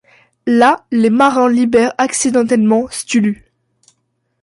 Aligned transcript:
Là, 0.47 0.83
les 0.91 1.11
marins 1.11 1.47
libèrent 1.47 1.93
accidentellement 1.99 2.87
Cthulhu. 2.87 3.45